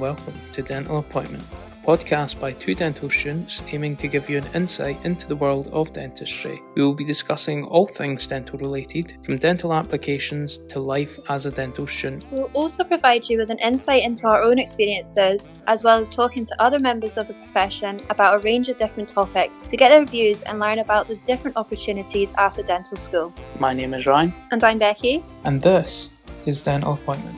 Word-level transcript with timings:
welcome 0.00 0.32
to 0.52 0.62
Dental 0.62 0.98
Appointment, 0.98 1.44
a 1.52 1.86
podcast 1.86 2.40
by 2.40 2.52
two 2.52 2.74
dental 2.74 3.10
students 3.10 3.60
aiming 3.70 3.96
to 3.98 4.08
give 4.08 4.30
you 4.30 4.38
an 4.38 4.46
insight 4.54 4.96
into 5.04 5.28
the 5.28 5.36
world 5.36 5.68
of 5.72 5.92
dentistry. 5.92 6.58
We 6.74 6.82
will 6.82 6.94
be 6.94 7.04
discussing 7.04 7.64
all 7.66 7.86
things 7.86 8.26
dental 8.26 8.58
related, 8.58 9.18
from 9.22 9.36
dental 9.36 9.74
applications 9.74 10.56
to 10.70 10.80
life 10.80 11.18
as 11.28 11.44
a 11.44 11.50
dental 11.50 11.86
student. 11.86 12.24
We'll 12.30 12.50
also 12.54 12.82
provide 12.82 13.28
you 13.28 13.36
with 13.36 13.50
an 13.50 13.58
insight 13.58 14.02
into 14.02 14.26
our 14.26 14.42
own 14.42 14.58
experiences, 14.58 15.46
as 15.66 15.84
well 15.84 16.00
as 16.00 16.08
talking 16.08 16.46
to 16.46 16.62
other 16.62 16.78
members 16.78 17.18
of 17.18 17.28
the 17.28 17.34
profession 17.34 18.00
about 18.08 18.36
a 18.36 18.38
range 18.38 18.70
of 18.70 18.78
different 18.78 19.10
topics 19.10 19.60
to 19.60 19.76
get 19.76 19.90
their 19.90 20.06
views 20.06 20.40
and 20.44 20.60
learn 20.60 20.78
about 20.78 21.08
the 21.08 21.16
different 21.26 21.58
opportunities 21.58 22.32
after 22.38 22.62
dental 22.62 22.96
school. 22.96 23.34
My 23.58 23.74
name 23.74 23.92
is 23.92 24.06
Ryan, 24.06 24.32
And 24.50 24.64
I'm 24.64 24.78
Becky. 24.78 25.22
and 25.44 25.60
this 25.60 26.08
is 26.46 26.62
Dental 26.62 26.94
Appointment. 26.94 27.36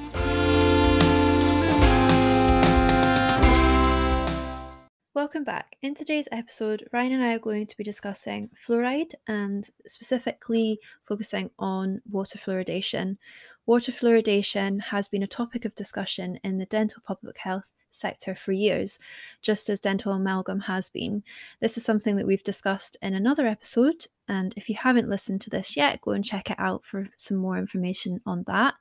Welcome 5.33 5.45
back. 5.45 5.77
In 5.81 5.95
today's 5.95 6.29
episode, 6.31 6.87
Ryan 6.93 7.13
and 7.13 7.25
I 7.25 7.33
are 7.33 7.39
going 7.39 7.67
to 7.67 7.77
be 7.79 7.83
discussing 7.83 8.51
fluoride 8.55 9.15
and 9.27 9.67
specifically 9.87 10.79
focusing 11.09 11.49
on 11.59 12.03
water 12.11 12.37
fluoridation. 12.37 13.17
Water 13.65 13.93
fluoridation 13.93 14.79
has 14.83 15.09
been 15.09 15.23
a 15.23 15.27
topic 15.27 15.65
of 15.65 15.75
discussion 15.75 16.39
in 16.45 16.59
the 16.59 16.67
dental 16.67 17.03
public 17.07 17.39
health 17.39 17.73
sector 17.89 18.35
for 18.35 18.53
years, 18.53 18.99
just 19.41 19.71
as 19.71 19.81
dental 19.81 20.13
amalgam 20.13 20.61
has 20.61 20.91
been. 20.91 21.23
This 21.61 21.79
is 21.79 21.85
something 21.87 22.17
that 22.17 22.27
we've 22.27 22.45
discussed 22.45 22.99
in 23.01 23.15
another 23.15 23.47
episode, 23.47 24.09
and 24.29 24.53
if 24.59 24.69
you 24.69 24.75
haven't 24.75 25.09
listened 25.09 25.41
to 25.41 25.51
this 25.51 25.79
yet, 25.79 26.03
go 26.03 26.11
and 26.11 26.23
check 26.23 26.51
it 26.51 26.61
out 26.61 26.85
for 26.85 27.09
some 27.17 27.39
more 27.39 27.57
information 27.57 28.21
on 28.27 28.45
that. 28.49 28.75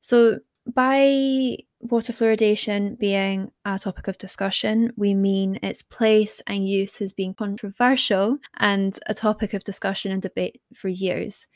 So, 0.00 0.38
by 0.74 1.56
water 1.80 2.12
fluoridation 2.12 2.98
being 2.98 3.50
a 3.64 3.78
topic 3.78 4.08
of 4.08 4.18
discussion, 4.18 4.92
we 4.96 5.14
mean 5.14 5.58
its 5.62 5.82
place 5.82 6.42
and 6.46 6.68
use 6.68 6.98
has 6.98 7.12
been 7.12 7.34
controversial 7.34 8.38
and 8.58 8.98
a 9.06 9.14
topic 9.14 9.54
of 9.54 9.64
discussion 9.64 10.12
and 10.12 10.22
debate 10.22 10.60
for 10.74 10.88
years. 10.88 11.46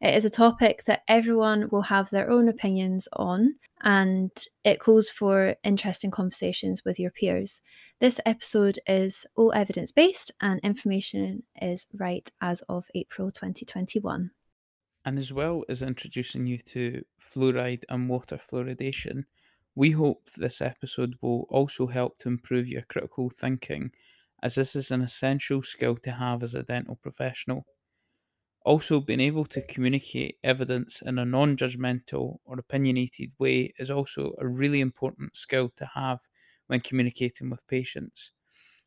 It 0.00 0.14
is 0.14 0.24
a 0.24 0.30
topic 0.30 0.84
that 0.84 1.02
everyone 1.08 1.68
will 1.70 1.82
have 1.82 2.10
their 2.10 2.30
own 2.30 2.48
opinions 2.48 3.08
on, 3.14 3.54
and 3.82 4.30
it 4.64 4.80
calls 4.80 5.08
for 5.08 5.54
interesting 5.64 6.10
conversations 6.10 6.84
with 6.84 6.98
your 6.98 7.10
peers. 7.10 7.62
This 7.98 8.20
episode 8.26 8.78
is 8.86 9.24
all 9.34 9.52
evidence 9.54 9.92
based, 9.92 10.30
and 10.40 10.60
information 10.60 11.42
is 11.60 11.86
right 11.94 12.30
as 12.40 12.60
of 12.68 12.84
April 12.94 13.30
2021. 13.30 14.30
And 15.08 15.18
as 15.18 15.32
well 15.32 15.64
as 15.70 15.80
introducing 15.82 16.46
you 16.46 16.58
to 16.58 17.02
fluoride 17.18 17.84
and 17.88 18.10
water 18.10 18.36
fluoridation, 18.36 19.24
we 19.74 19.92
hope 19.92 20.30
this 20.32 20.60
episode 20.60 21.16
will 21.22 21.46
also 21.48 21.86
help 21.86 22.18
to 22.18 22.28
improve 22.28 22.68
your 22.68 22.82
critical 22.82 23.30
thinking, 23.30 23.92
as 24.42 24.56
this 24.56 24.76
is 24.76 24.90
an 24.90 25.00
essential 25.00 25.62
skill 25.62 25.96
to 25.96 26.12
have 26.12 26.42
as 26.42 26.54
a 26.54 26.62
dental 26.62 26.96
professional. 26.96 27.66
Also, 28.62 29.00
being 29.00 29.20
able 29.20 29.46
to 29.46 29.62
communicate 29.66 30.38
evidence 30.44 31.02
in 31.02 31.18
a 31.18 31.24
non 31.24 31.56
judgmental 31.56 32.38
or 32.44 32.58
opinionated 32.58 33.32
way 33.38 33.72
is 33.78 33.90
also 33.90 34.34
a 34.38 34.46
really 34.46 34.80
important 34.80 35.36
skill 35.36 35.70
to 35.70 35.86
have 35.86 36.28
when 36.68 36.80
communicating 36.80 37.50
with 37.50 37.66
patients. 37.66 38.32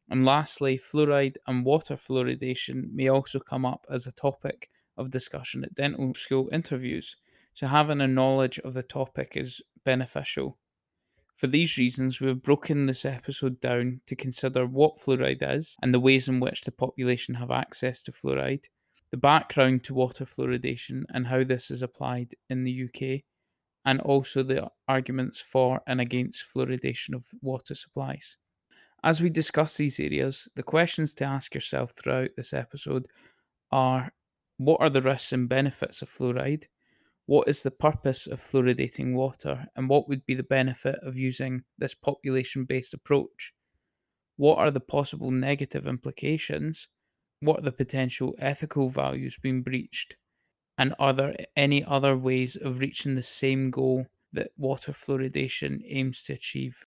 And 0.09 0.25
lastly, 0.25 0.77
fluoride 0.77 1.37
and 1.47 1.65
water 1.65 1.95
fluoridation 1.97 2.91
may 2.93 3.07
also 3.07 3.39
come 3.39 3.65
up 3.65 3.87
as 3.89 4.07
a 4.07 4.11
topic 4.11 4.69
of 4.97 5.11
discussion 5.11 5.63
at 5.63 5.75
dental 5.75 6.13
school 6.13 6.49
interviews, 6.51 7.15
so 7.53 7.67
having 7.67 8.01
a 8.01 8.07
knowledge 8.07 8.59
of 8.59 8.73
the 8.73 8.83
topic 8.83 9.33
is 9.35 9.61
beneficial. 9.83 10.57
For 11.35 11.47
these 11.47 11.77
reasons, 11.77 12.19
we 12.19 12.27
have 12.27 12.43
broken 12.43 12.85
this 12.85 13.03
episode 13.03 13.59
down 13.59 14.01
to 14.05 14.15
consider 14.15 14.65
what 14.65 14.99
fluoride 14.99 15.41
is 15.41 15.75
and 15.81 15.93
the 15.93 15.99
ways 15.99 16.27
in 16.27 16.39
which 16.39 16.61
the 16.61 16.71
population 16.71 17.33
have 17.35 17.49
access 17.49 18.03
to 18.03 18.11
fluoride, 18.11 18.65
the 19.09 19.17
background 19.17 19.83
to 19.85 19.93
water 19.93 20.25
fluoridation 20.25 21.03
and 21.09 21.25
how 21.27 21.43
this 21.43 21.71
is 21.71 21.81
applied 21.81 22.35
in 22.49 22.63
the 22.63 22.83
UK, 22.85 23.23
and 23.85 23.99
also 24.01 24.43
the 24.43 24.69
arguments 24.87 25.41
for 25.41 25.81
and 25.87 25.99
against 25.99 26.45
fluoridation 26.53 27.15
of 27.15 27.25
water 27.41 27.73
supplies. 27.73 28.37
As 29.03 29.19
we 29.19 29.31
discuss 29.31 29.77
these 29.77 29.99
areas, 29.99 30.47
the 30.55 30.61
questions 30.61 31.15
to 31.15 31.25
ask 31.25 31.55
yourself 31.55 31.91
throughout 31.91 32.29
this 32.37 32.53
episode 32.53 33.07
are 33.71 34.13
what 34.65 34.79
are 34.79 34.91
the 34.91 35.01
risks 35.01 35.33
and 35.33 35.49
benefits 35.49 36.03
of 36.03 36.09
fluoride? 36.09 36.65
What 37.25 37.47
is 37.47 37.63
the 37.63 37.71
purpose 37.71 38.27
of 38.27 38.39
fluoridating 38.39 39.13
water? 39.13 39.65
And 39.75 39.89
what 39.89 40.07
would 40.07 40.23
be 40.27 40.35
the 40.35 40.43
benefit 40.43 40.99
of 41.01 41.17
using 41.17 41.63
this 41.79 41.95
population 41.95 42.65
based 42.65 42.93
approach? 42.93 43.53
What 44.37 44.59
are 44.59 44.69
the 44.69 44.79
possible 44.79 45.31
negative 45.31 45.87
implications? 45.87 46.87
What 47.39 47.59
are 47.59 47.63
the 47.63 47.71
potential 47.71 48.35
ethical 48.37 48.89
values 48.89 49.35
being 49.41 49.63
breached? 49.63 50.15
And 50.77 50.93
are 50.99 51.13
there 51.13 51.35
any 51.55 51.83
other 51.83 52.15
ways 52.15 52.55
of 52.55 52.79
reaching 52.79 53.15
the 53.15 53.23
same 53.23 53.71
goal 53.71 54.05
that 54.33 54.51
water 54.57 54.91
fluoridation 54.91 55.81
aims 55.87 56.21
to 56.23 56.33
achieve? 56.33 56.85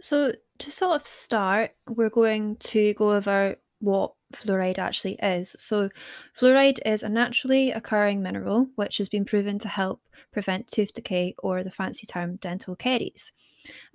So, 0.00 0.32
to 0.58 0.70
sort 0.72 0.96
of 0.96 1.06
start, 1.06 1.70
we're 1.88 2.10
going 2.10 2.56
to 2.56 2.94
go 2.94 3.14
over 3.14 3.56
what 3.80 4.12
fluoride 4.34 4.78
actually 4.78 5.14
is. 5.22 5.54
So, 5.58 5.90
fluoride 6.38 6.78
is 6.84 7.02
a 7.02 7.08
naturally 7.08 7.72
occurring 7.72 8.22
mineral 8.22 8.68
which 8.76 8.98
has 8.98 9.08
been 9.08 9.24
proven 9.24 9.58
to 9.60 9.68
help 9.68 10.00
prevent 10.32 10.70
tooth 10.70 10.92
decay 10.92 11.34
or 11.38 11.62
the 11.62 11.70
fancy 11.70 12.06
term 12.06 12.36
dental 12.36 12.76
caries. 12.76 13.32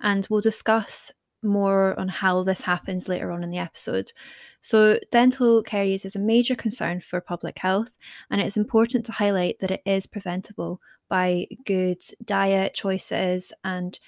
And 0.00 0.26
we'll 0.30 0.40
discuss 0.40 1.10
more 1.42 1.98
on 1.98 2.08
how 2.08 2.42
this 2.44 2.60
happens 2.60 3.08
later 3.08 3.32
on 3.32 3.42
in 3.42 3.50
the 3.50 3.58
episode. 3.58 4.12
So, 4.60 4.98
dental 5.10 5.62
caries 5.62 6.04
is 6.04 6.14
a 6.14 6.20
major 6.20 6.54
concern 6.54 7.00
for 7.00 7.20
public 7.20 7.58
health, 7.58 7.98
and 8.30 8.40
it's 8.40 8.56
important 8.56 9.04
to 9.06 9.12
highlight 9.12 9.58
that 9.58 9.72
it 9.72 9.82
is 9.84 10.06
preventable 10.06 10.80
by 11.08 11.46
good 11.66 12.00
diet 12.24 12.74
choices 12.74 13.52
and 13.64 13.98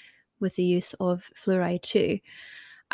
with 0.41 0.55
the 0.57 0.63
use 0.63 0.95
of 1.01 1.29
fluoride 1.37 1.83
too. 1.83 2.19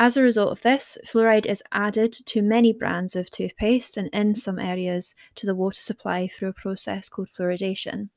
As 0.03 0.16
a 0.16 0.22
result 0.22 0.50
of 0.50 0.62
this, 0.62 0.97
fluoride 1.06 1.44
is 1.44 1.62
added 1.72 2.15
to 2.15 2.41
many 2.41 2.72
brands 2.72 3.15
of 3.15 3.31
toothpaste 3.31 3.99
and 3.99 4.09
in 4.15 4.34
some 4.34 4.59
areas 4.59 5.15
to 5.34 5.44
the 5.44 5.55
water 5.55 5.83
supply 5.83 6.27
through 6.27 6.49
a 6.49 6.55
process 6.55 7.11
called 7.11 7.28
fluoridation. 7.28 8.09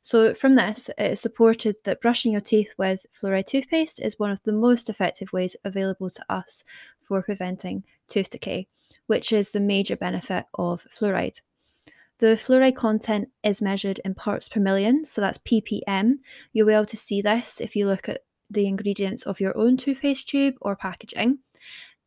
So, 0.00 0.32
from 0.32 0.54
this, 0.54 0.88
it 0.96 1.12
is 1.12 1.20
supported 1.20 1.76
that 1.84 2.00
brushing 2.00 2.32
your 2.32 2.40
teeth 2.40 2.72
with 2.78 3.04
fluoride 3.12 3.46
toothpaste 3.46 4.00
is 4.00 4.18
one 4.18 4.30
of 4.30 4.42
the 4.44 4.54
most 4.54 4.88
effective 4.88 5.30
ways 5.30 5.54
available 5.64 6.08
to 6.08 6.24
us 6.30 6.64
for 7.02 7.22
preventing 7.22 7.84
tooth 8.08 8.30
decay, 8.30 8.66
which 9.06 9.30
is 9.30 9.50
the 9.50 9.60
major 9.60 9.96
benefit 9.96 10.46
of 10.54 10.86
fluoride. 10.98 11.42
The 12.20 12.38
fluoride 12.42 12.76
content 12.76 13.28
is 13.44 13.60
measured 13.60 14.00
in 14.02 14.14
parts 14.14 14.48
per 14.48 14.60
million, 14.60 15.04
so 15.04 15.20
that's 15.20 15.36
ppm. 15.36 16.20
You'll 16.54 16.68
be 16.68 16.72
able 16.72 16.86
to 16.86 16.96
see 16.96 17.20
this 17.20 17.60
if 17.60 17.76
you 17.76 17.86
look 17.86 18.08
at 18.08 18.22
the 18.50 18.66
ingredients 18.66 19.24
of 19.24 19.40
your 19.40 19.56
own 19.56 19.76
toothpaste 19.76 20.28
tube 20.28 20.56
or 20.60 20.76
packaging. 20.76 21.38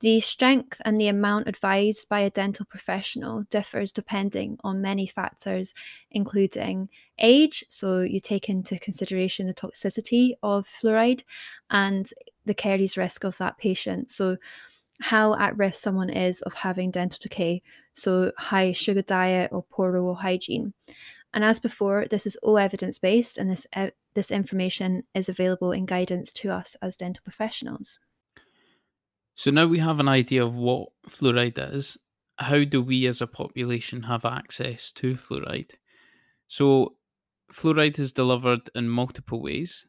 The 0.01 0.19
strength 0.19 0.81
and 0.83 0.97
the 0.97 1.07
amount 1.09 1.47
advised 1.47 2.09
by 2.09 2.21
a 2.21 2.31
dental 2.31 2.65
professional 2.65 3.43
differs 3.51 3.91
depending 3.91 4.57
on 4.63 4.81
many 4.81 5.05
factors, 5.05 5.75
including 6.09 6.89
age, 7.19 7.63
so 7.69 8.01
you 8.01 8.19
take 8.19 8.49
into 8.49 8.79
consideration 8.79 9.45
the 9.45 9.53
toxicity 9.53 10.31
of 10.41 10.67
fluoride 10.67 11.23
and 11.69 12.11
the 12.45 12.55
caries 12.55 12.97
risk 12.97 13.23
of 13.23 13.37
that 13.37 13.59
patient. 13.59 14.09
So, 14.09 14.37
how 15.01 15.35
at 15.35 15.57
risk 15.57 15.81
someone 15.81 16.09
is 16.09 16.41
of 16.43 16.53
having 16.55 16.89
dental 16.89 17.19
decay, 17.21 17.61
so 17.93 18.31
high 18.37 18.71
sugar 18.71 19.01
diet 19.03 19.51
or 19.51 19.63
poor 19.63 19.95
oral 19.95 20.15
hygiene. 20.15 20.73
And 21.33 21.43
as 21.43 21.59
before, 21.59 22.05
this 22.09 22.25
is 22.25 22.35
all 22.37 22.57
evidence 22.57 22.97
based, 22.97 23.37
and 23.37 23.49
this 23.49 23.67
this 24.13 24.31
information 24.31 25.03
is 25.13 25.29
available 25.29 25.71
in 25.71 25.85
guidance 25.85 26.31
to 26.33 26.51
us 26.51 26.75
as 26.81 26.95
dental 26.95 27.23
professionals. 27.23 27.99
So 29.35 29.51
now 29.51 29.65
we 29.65 29.79
have 29.79 29.99
an 29.99 30.07
idea 30.07 30.43
of 30.43 30.55
what 30.55 30.89
fluoride 31.09 31.75
is. 31.75 31.97
How 32.37 32.63
do 32.63 32.81
we 32.81 33.05
as 33.07 33.21
a 33.21 33.27
population 33.27 34.03
have 34.03 34.25
access 34.25 34.91
to 34.93 35.15
fluoride? 35.15 35.71
So, 36.47 36.95
fluoride 37.53 37.99
is 37.99 38.11
delivered 38.11 38.69
in 38.75 38.89
multiple 38.89 39.41
ways. 39.41 39.85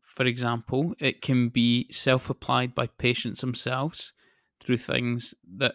For 0.00 0.24
example, 0.24 0.94
it 0.98 1.22
can 1.22 1.48
be 1.48 1.90
self 1.90 2.30
applied 2.30 2.74
by 2.74 2.86
patients 2.86 3.40
themselves 3.40 4.12
through 4.60 4.78
things 4.78 5.34
that 5.56 5.74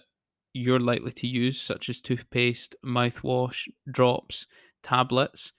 you're 0.53 0.79
likely 0.79 1.11
to 1.11 1.27
use, 1.27 1.59
such 1.59 1.89
as 1.89 1.99
toothpaste, 1.99 2.75
mouthwash, 2.85 3.67
drops, 3.91 4.47
tablets, 4.83 5.51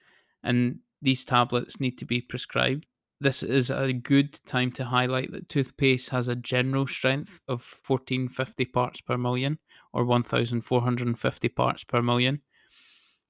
and 0.43 0.79
these 1.03 1.25
tablets 1.25 1.81
need 1.81 1.99
to 1.99 2.05
be 2.05 2.21
prescribed. 2.21 2.87
This 3.21 3.43
is 3.43 3.71
a 3.71 3.93
good 3.93 4.39
time 4.45 4.71
to 4.73 4.85
highlight 4.85 5.33
that 5.33 5.49
toothpaste 5.49 6.11
has 6.11 6.29
a 6.29 6.37
general 6.37 6.87
strength 6.87 7.41
of 7.49 7.81
1450 7.87 8.65
parts 8.67 9.01
per 9.01 9.17
million 9.17 9.59
or 9.93 10.05
1450 10.05 11.49
parts 11.49 11.85
per 11.85 12.03
million. 12.03 12.43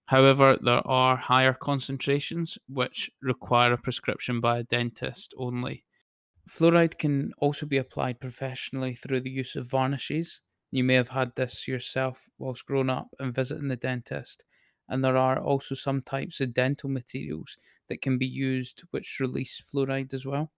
However, 0.06 0.56
there 0.60 0.86
are 0.86 1.16
higher 1.16 1.54
concentrations 1.54 2.58
which 2.68 3.10
require 3.22 3.72
a 3.72 3.78
prescription 3.78 4.40
by 4.40 4.58
a 4.58 4.64
dentist 4.64 5.34
only. 5.36 5.84
Fluoride 6.48 6.98
can 6.98 7.32
also 7.38 7.66
be 7.66 7.76
applied 7.76 8.20
professionally 8.20 8.94
through 8.94 9.20
the 9.20 9.30
use 9.30 9.56
of 9.56 9.68
varnishes. 9.68 10.40
You 10.70 10.84
may 10.84 10.94
have 10.94 11.08
had 11.08 11.32
this 11.34 11.66
yourself 11.66 12.22
whilst 12.38 12.66
growing 12.66 12.90
up 12.90 13.08
and 13.18 13.34
visiting 13.34 13.68
the 13.68 13.76
dentist. 13.76 14.44
And 14.88 15.04
there 15.04 15.16
are 15.16 15.38
also 15.40 15.74
some 15.74 16.02
types 16.02 16.40
of 16.40 16.54
dental 16.54 16.88
materials 16.88 17.56
that 17.88 18.02
can 18.02 18.18
be 18.18 18.26
used 18.26 18.82
which 18.90 19.20
release 19.20 19.60
fluoride 19.60 20.14
as 20.14 20.24
well. 20.26 20.52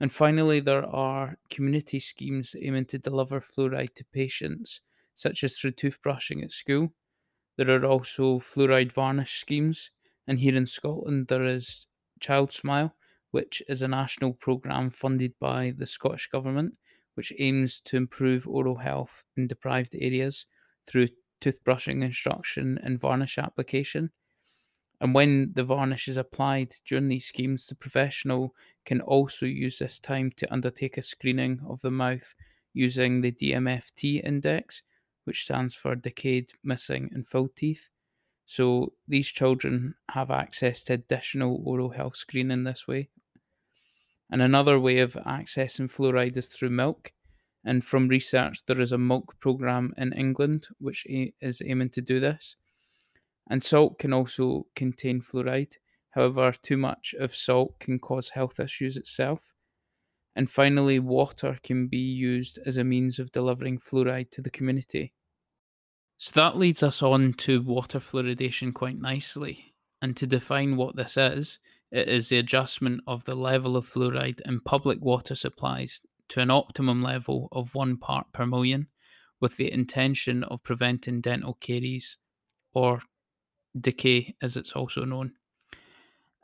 And 0.00 0.12
finally, 0.12 0.60
there 0.60 0.84
are 0.84 1.38
community 1.48 2.00
schemes 2.00 2.54
aiming 2.60 2.86
to 2.86 2.98
deliver 2.98 3.40
fluoride 3.40 3.94
to 3.94 4.04
patients, 4.04 4.80
such 5.14 5.42
as 5.44 5.58
through 5.58 5.72
toothbrushing 5.72 6.42
at 6.42 6.52
school. 6.52 6.92
There 7.56 7.70
are 7.70 7.84
also 7.86 8.38
fluoride 8.38 8.92
varnish 8.92 9.40
schemes, 9.40 9.90
and 10.26 10.38
here 10.40 10.56
in 10.56 10.66
Scotland, 10.66 11.28
there 11.28 11.44
is 11.44 11.86
Child 12.20 12.52
Smile, 12.52 12.94
which 13.30 13.62
is 13.68 13.82
a 13.82 13.88
national 13.88 14.34
programme 14.34 14.90
funded 14.90 15.38
by 15.38 15.72
the 15.76 15.86
Scottish 15.86 16.28
Government, 16.28 16.78
which 17.14 17.32
aims 17.38 17.80
to 17.82 17.96
improve 17.96 18.46
oral 18.48 18.76
health 18.76 19.24
in 19.36 19.46
deprived 19.46 19.94
areas 19.94 20.46
through 20.86 21.08
toothbrushing 21.40 22.02
instruction 22.02 22.78
and 22.82 23.00
varnish 23.00 23.38
application. 23.38 24.10
And 25.00 25.14
when 25.14 25.52
the 25.54 25.64
varnish 25.64 26.08
is 26.08 26.16
applied 26.16 26.74
during 26.86 27.08
these 27.08 27.26
schemes, 27.26 27.66
the 27.66 27.74
professional 27.74 28.54
can 28.84 29.00
also 29.02 29.44
use 29.46 29.78
this 29.78 29.98
time 29.98 30.32
to 30.36 30.50
undertake 30.52 30.96
a 30.96 31.02
screening 31.02 31.60
of 31.68 31.80
the 31.82 31.90
mouth 31.90 32.34
using 32.72 33.20
the 33.20 33.32
DMFT 33.32 34.24
index, 34.24 34.82
which 35.24 35.44
stands 35.44 35.74
for 35.74 35.94
decayed, 35.94 36.52
missing, 36.64 37.10
and 37.12 37.26
full 37.26 37.48
teeth. 37.48 37.90
So 38.46 38.92
these 39.08 39.28
children 39.28 39.94
have 40.10 40.30
access 40.30 40.84
to 40.84 40.94
additional 40.94 41.60
oral 41.64 41.90
health 41.90 42.16
screening 42.16 42.64
this 42.64 42.86
way. 42.86 43.08
And 44.30 44.40
another 44.40 44.78
way 44.78 44.98
of 44.98 45.12
accessing 45.12 45.90
fluoride 45.90 46.36
is 46.36 46.46
through 46.46 46.70
milk. 46.70 47.12
And 47.66 47.84
from 47.84 48.06
research, 48.06 48.64
there 48.66 48.80
is 48.80 48.92
a 48.92 48.98
milk 48.98 49.38
program 49.40 49.92
in 49.98 50.12
England 50.12 50.68
which 50.78 51.04
is 51.08 51.60
aiming 51.66 51.90
to 51.90 52.00
do 52.00 52.20
this. 52.20 52.54
And 53.50 53.60
salt 53.60 53.98
can 53.98 54.12
also 54.12 54.66
contain 54.76 55.20
fluoride. 55.20 55.74
However, 56.10 56.52
too 56.62 56.76
much 56.76 57.14
of 57.18 57.34
salt 57.34 57.78
can 57.80 57.98
cause 57.98 58.30
health 58.30 58.60
issues 58.60 58.96
itself. 58.96 59.52
And 60.36 60.48
finally, 60.48 61.00
water 61.00 61.58
can 61.64 61.88
be 61.88 61.98
used 61.98 62.60
as 62.64 62.76
a 62.76 62.84
means 62.84 63.18
of 63.18 63.32
delivering 63.32 63.80
fluoride 63.80 64.30
to 64.30 64.42
the 64.42 64.50
community. 64.50 65.12
So 66.18 66.40
that 66.40 66.56
leads 66.56 66.84
us 66.84 67.02
on 67.02 67.34
to 67.38 67.62
water 67.62 67.98
fluoridation 67.98 68.72
quite 68.74 69.00
nicely. 69.00 69.74
And 70.00 70.16
to 70.18 70.26
define 70.26 70.76
what 70.76 70.94
this 70.94 71.16
is, 71.16 71.58
it 71.90 72.08
is 72.08 72.28
the 72.28 72.38
adjustment 72.38 73.00
of 73.06 73.24
the 73.24 73.34
level 73.34 73.76
of 73.76 73.88
fluoride 73.88 74.40
in 74.44 74.60
public 74.60 75.00
water 75.00 75.34
supplies 75.34 76.00
to 76.28 76.40
an 76.40 76.50
optimum 76.50 77.02
level 77.02 77.48
of 77.52 77.74
one 77.74 77.96
part 77.96 78.32
per 78.32 78.46
million 78.46 78.88
with 79.40 79.56
the 79.56 79.70
intention 79.70 80.42
of 80.44 80.62
preventing 80.62 81.20
dental 81.20 81.54
caries 81.54 82.16
or 82.72 83.00
decay, 83.78 84.34
as 84.42 84.56
it's 84.56 84.72
also 84.72 85.04
known. 85.04 85.32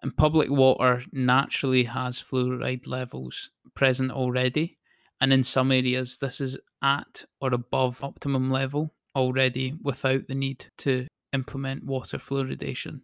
And 0.02 0.16
public 0.16 0.50
water 0.50 1.04
naturally 1.12 1.84
has 1.84 2.22
fluoride 2.22 2.86
levels 2.86 3.50
present 3.74 4.10
already, 4.10 4.78
and 5.20 5.32
in 5.32 5.44
some 5.44 5.70
areas, 5.70 6.18
this 6.18 6.40
is 6.40 6.58
at 6.82 7.24
or 7.40 7.54
above 7.54 8.02
optimum 8.02 8.50
level 8.50 8.94
already 9.14 9.74
without 9.80 10.26
the 10.26 10.34
need 10.34 10.66
to 10.78 11.06
implement 11.32 11.84
water 11.84 12.18
fluoridation. 12.18 13.02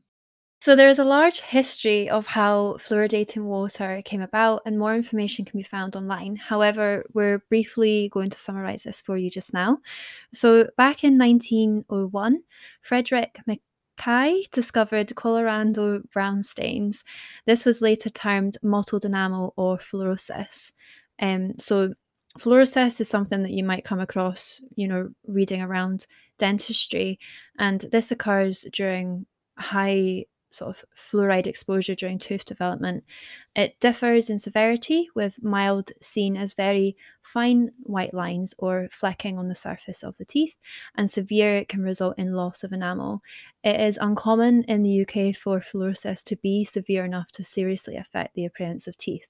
So 0.68 0.76
there's 0.76 0.98
a 0.98 1.04
large 1.04 1.40
history 1.40 2.10
of 2.10 2.26
how 2.26 2.76
fluoridating 2.78 3.44
water 3.44 4.02
came 4.04 4.20
about, 4.20 4.60
and 4.66 4.78
more 4.78 4.94
information 4.94 5.46
can 5.46 5.58
be 5.58 5.62
found 5.62 5.96
online. 5.96 6.36
However, 6.36 7.06
we're 7.14 7.38
briefly 7.48 8.10
going 8.12 8.28
to 8.28 8.38
summarize 8.38 8.82
this 8.82 9.00
for 9.00 9.16
you 9.16 9.30
just 9.30 9.54
now. 9.54 9.78
So 10.34 10.68
back 10.76 11.04
in 11.04 11.16
1901, 11.16 12.42
Frederick 12.82 13.40
McKay 13.48 14.50
discovered 14.50 15.16
Colorado 15.16 16.02
brown 16.12 16.42
stains. 16.42 17.02
This 17.46 17.64
was 17.64 17.80
later 17.80 18.10
termed 18.10 18.58
mottled 18.62 19.06
enamel 19.06 19.54
or 19.56 19.78
fluorosis. 19.78 20.72
Um, 21.18 21.54
so 21.56 21.94
fluorosis 22.38 23.00
is 23.00 23.08
something 23.08 23.42
that 23.42 23.52
you 23.52 23.64
might 23.64 23.86
come 23.86 24.00
across, 24.00 24.60
you 24.76 24.86
know, 24.86 25.08
reading 25.26 25.62
around 25.62 26.06
dentistry, 26.36 27.18
and 27.58 27.86
this 27.90 28.10
occurs 28.10 28.66
during 28.70 29.24
high 29.56 30.26
sort 30.50 30.70
of 30.70 30.84
fluoride 30.96 31.46
exposure 31.46 31.94
during 31.94 32.18
tooth 32.18 32.44
development. 32.44 33.04
It 33.56 33.78
differs 33.80 34.30
in 34.30 34.38
severity, 34.38 35.08
with 35.14 35.42
mild 35.42 35.92
seen 36.00 36.36
as 36.36 36.54
very 36.54 36.96
fine 37.22 37.70
white 37.82 38.14
lines 38.14 38.54
or 38.58 38.88
flecking 38.90 39.38
on 39.38 39.48
the 39.48 39.54
surface 39.54 40.02
of 40.02 40.16
the 40.16 40.24
teeth, 40.24 40.56
and 40.96 41.10
severe 41.10 41.56
it 41.56 41.68
can 41.68 41.82
result 41.82 42.18
in 42.18 42.32
loss 42.32 42.64
of 42.64 42.72
enamel. 42.72 43.22
It 43.64 43.80
is 43.80 43.98
uncommon 44.00 44.64
in 44.64 44.82
the 44.82 45.02
UK 45.02 45.36
for 45.36 45.60
fluorosis 45.60 46.24
to 46.24 46.36
be 46.36 46.64
severe 46.64 47.04
enough 47.04 47.30
to 47.32 47.44
seriously 47.44 47.96
affect 47.96 48.34
the 48.34 48.44
appearance 48.44 48.86
of 48.86 48.96
teeth. 48.96 49.28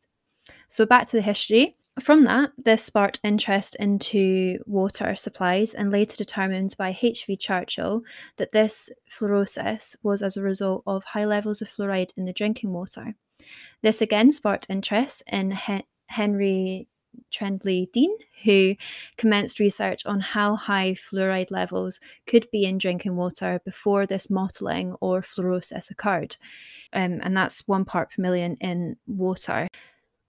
So, 0.68 0.86
back 0.86 1.06
to 1.06 1.16
the 1.16 1.22
history. 1.22 1.76
From 2.00 2.24
that, 2.24 2.52
this 2.56 2.84
sparked 2.84 3.20
interest 3.24 3.74
into 3.76 4.58
water 4.66 5.16
supplies 5.16 5.74
and 5.74 5.90
later 5.90 6.16
determined 6.16 6.76
by 6.78 6.96
H.V. 7.00 7.36
Churchill 7.36 8.02
that 8.36 8.52
this 8.52 8.90
fluorosis 9.10 9.96
was 10.02 10.22
as 10.22 10.36
a 10.36 10.42
result 10.42 10.82
of 10.86 11.04
high 11.04 11.24
levels 11.24 11.60
of 11.60 11.68
fluoride 11.68 12.12
in 12.16 12.24
the 12.24 12.32
drinking 12.32 12.72
water. 12.72 13.14
This 13.82 14.00
again 14.00 14.32
sparked 14.32 14.66
interest 14.68 15.22
in 15.26 15.52
He- 15.52 15.86
Henry 16.06 16.88
Trendley 17.32 17.90
Dean, 17.92 18.16
who 18.44 18.76
commenced 19.16 19.58
research 19.58 20.06
on 20.06 20.20
how 20.20 20.56
high 20.56 20.94
fluoride 20.94 21.50
levels 21.50 22.00
could 22.26 22.48
be 22.50 22.64
in 22.64 22.78
drinking 22.78 23.16
water 23.16 23.60
before 23.64 24.06
this 24.06 24.30
mottling 24.30 24.94
or 25.00 25.22
fluorosis 25.22 25.90
occurred. 25.90 26.36
Um, 26.92 27.20
and 27.22 27.36
that's 27.36 27.66
one 27.66 27.84
part 27.84 28.10
per 28.10 28.22
million 28.22 28.56
in 28.60 28.96
water. 29.06 29.68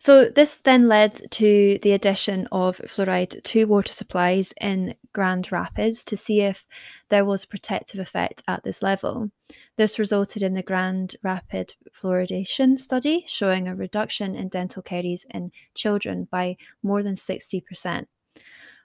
So, 0.01 0.29
this 0.29 0.59
then 0.59 0.87
led 0.87 1.29
to 1.31 1.77
the 1.81 1.91
addition 1.91 2.47
of 2.53 2.77
fluoride 2.77 3.43
to 3.43 3.65
water 3.65 3.91
supplies 3.91 4.53
in 4.61 4.95
Grand 5.11 5.51
Rapids 5.51 6.05
to 6.05 6.15
see 6.15 6.39
if 6.39 6.65
there 7.09 7.25
was 7.25 7.43
a 7.43 7.47
protective 7.47 7.99
effect 7.99 8.41
at 8.47 8.63
this 8.63 8.81
level. 8.81 9.29
This 9.75 9.99
resulted 9.99 10.41
in 10.41 10.53
the 10.53 10.63
Grand 10.63 11.17
Rapid 11.21 11.73
fluoridation 11.91 12.79
study, 12.79 13.25
showing 13.27 13.67
a 13.67 13.75
reduction 13.75 14.37
in 14.37 14.47
dental 14.47 14.81
caries 14.81 15.25
in 15.31 15.51
children 15.75 16.29
by 16.31 16.55
more 16.81 17.03
than 17.03 17.15
60%. 17.15 18.05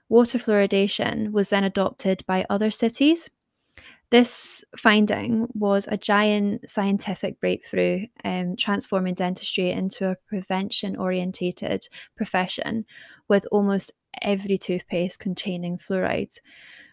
Water 0.09 0.37
fluoridation 0.37 1.31
was 1.31 1.49
then 1.49 1.63
adopted 1.63 2.25
by 2.27 2.45
other 2.49 2.71
cities, 2.71 3.29
this 4.11 4.63
finding 4.77 5.47
was 5.53 5.87
a 5.87 5.97
giant 5.97 6.69
scientific 6.69 7.39
breakthrough, 7.39 8.05
um, 8.23 8.55
transforming 8.55 9.15
dentistry 9.15 9.71
into 9.71 10.09
a 10.09 10.15
prevention 10.27 10.95
orientated 10.95 11.87
profession 12.15 12.85
with 13.27 13.47
almost 13.51 13.91
every 14.21 14.57
toothpaste 14.57 15.19
containing 15.19 15.77
fluoride. 15.77 16.37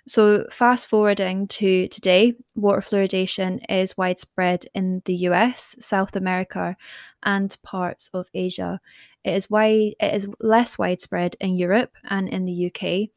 So, 0.08 0.46
fast 0.50 0.88
forwarding 0.88 1.46
to 1.48 1.86
today, 1.86 2.34
water 2.56 2.80
fluoridation 2.80 3.60
is 3.68 3.96
widespread 3.96 4.64
in 4.74 5.00
the 5.04 5.14
US, 5.28 5.76
South 5.78 6.16
America, 6.16 6.76
and 7.22 7.56
parts 7.62 8.10
of 8.12 8.26
Asia. 8.34 8.80
It 9.22 9.34
is 9.34 9.48
wide, 9.48 9.94
it 10.00 10.14
is 10.14 10.28
less 10.40 10.76
widespread 10.76 11.36
in 11.40 11.54
Europe 11.56 11.92
and 12.10 12.28
in 12.28 12.46
the 12.46 12.66
UK 12.66 13.10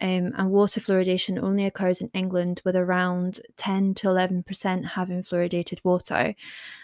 um, 0.00 0.32
and 0.36 0.50
water 0.50 0.80
fluoridation 0.80 1.42
only 1.42 1.66
occurs 1.66 2.00
in 2.00 2.10
England 2.14 2.60
with 2.64 2.76
around 2.76 3.40
10 3.56 3.94
to 3.94 4.08
11% 4.08 4.84
having 4.84 5.22
fluoridated 5.22 5.78
water. 5.84 6.34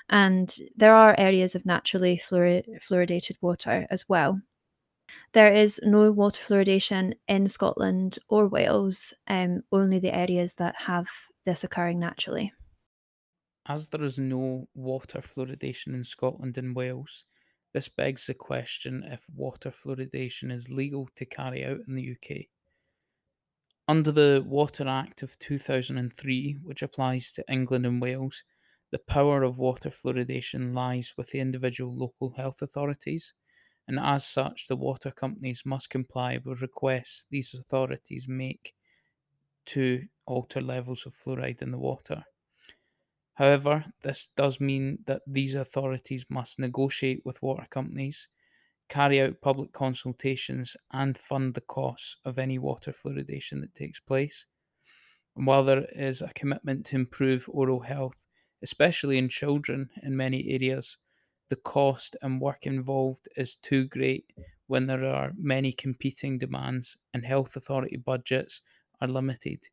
And 0.09 0.55
there 0.77 0.95
are 0.95 1.15
areas 1.19 1.55
of 1.55 1.67
naturally 1.67 2.21
fluor- 2.25 2.65
fluoridated 2.81 3.37
water 3.41 3.87
as 3.91 4.09
well. 4.09 4.41
There 5.33 5.53
is 5.53 5.81
no 5.83 6.11
water 6.13 6.43
fluoridation 6.43 7.15
in 7.29 7.49
Scotland 7.49 8.19
or 8.29 8.49
Wales, 8.49 9.13
um, 9.27 9.63
only 9.73 9.99
the 9.99 10.15
areas 10.15 10.55
that 10.55 10.75
have 10.77 11.09
this 11.45 11.65
occurring 11.65 11.99
naturally. 11.99 12.53
As 13.67 13.89
there 13.89 14.03
is 14.03 14.19
no 14.19 14.69
water 14.75 15.21
fluoridation 15.21 15.95
in 15.95 16.05
Scotland 16.05 16.59
and 16.59 16.75
Wales, 16.75 17.25
this 17.73 17.89
begs 17.89 18.27
the 18.27 18.35
question 18.35 19.05
if 19.07 19.25
water 19.35 19.71
fluoridation 19.71 20.51
is 20.51 20.69
legal 20.69 21.09
to 21.17 21.25
carry 21.25 21.65
out 21.65 21.79
in 21.87 21.95
the 21.95 22.13
UK. 22.13 22.47
Under 23.91 24.13
the 24.13 24.45
Water 24.47 24.87
Act 24.87 25.25
of 25.25 25.37
2003, 25.41 26.59
which 26.63 26.81
applies 26.81 27.33
to 27.33 27.53
England 27.53 27.85
and 27.85 28.01
Wales, 28.01 28.45
the 28.93 29.01
power 29.01 29.43
of 29.43 29.59
water 29.59 29.91
fluoridation 29.91 30.73
lies 30.73 31.13
with 31.17 31.31
the 31.31 31.41
individual 31.41 31.93
local 31.93 32.31
health 32.31 32.63
authorities, 32.63 33.35
and 33.89 33.99
as 33.99 34.25
such, 34.25 34.69
the 34.69 34.77
water 34.77 35.11
companies 35.11 35.63
must 35.67 35.91
comply 35.91 36.39
with 36.45 36.63
requests 36.63 37.27
these 37.31 37.53
authorities 37.53 38.29
make 38.29 38.77
to 39.65 40.07
alter 40.25 40.61
levels 40.61 41.05
of 41.05 41.13
fluoride 41.13 41.61
in 41.61 41.73
the 41.73 41.79
water. 41.79 42.25
However, 43.35 43.85
this 44.05 44.29
does 44.37 44.61
mean 44.61 45.01
that 45.07 45.23
these 45.27 45.57
authorities 45.57 46.25
must 46.29 46.61
negotiate 46.61 47.23
with 47.25 47.43
water 47.43 47.67
companies, 47.69 48.29
carry 48.91 49.23
out 49.23 49.41
public 49.41 49.73
consultations, 49.73 50.77
and 50.93 51.17
fund 51.17 51.55
the 51.55 51.63
costs 51.63 52.17
of 52.27 52.39
any 52.39 52.59
water 52.59 52.93
fluoridation 52.93 53.61
that 53.63 53.75
takes 53.75 54.01
place. 54.01 54.45
And 55.37 55.47
while 55.47 55.65
there 55.65 55.87
is 55.93 56.21
a 56.21 56.29
commitment 56.35 56.85
to 56.87 56.97
improve 56.97 57.49
oral 57.49 57.81
health, 57.81 58.17
especially 58.63 59.17
in 59.17 59.31
children 59.31 59.89
in 60.03 60.15
many 60.15 60.51
areas, 60.51 60.99
the 61.49 61.57
cost 61.57 62.17
and 62.23 62.41
work 62.41 62.67
involved 62.67 63.29
is 63.37 63.57
too 63.57 63.87
great 63.89 64.33
when 64.67 64.87
there 64.87 65.05
are 65.05 65.33
many 65.37 65.73
competing 65.73 66.37
demands 66.37 66.97
and 67.15 67.25
health 67.25 67.57
authority 67.57 67.97
budgets 67.97 68.61
are 69.01 69.09
limited. 69.09 69.69